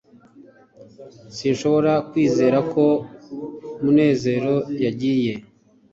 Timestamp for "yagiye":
4.83-5.33